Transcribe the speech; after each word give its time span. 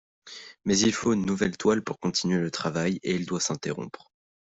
Mais 0.65 0.79
il 0.79 0.93
faut 0.95 1.13
une 1.13 1.27
nouvelle 1.27 1.57
toile 1.57 1.83
pour 1.83 1.99
continuer 1.99 2.39
le 2.39 2.49
travail 2.49 2.99
et 3.03 3.13
il 3.13 3.27
doit 3.27 3.39
s'interrompre. 3.39 4.11